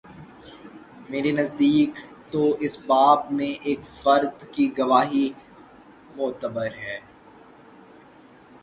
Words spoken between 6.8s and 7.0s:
ہے۔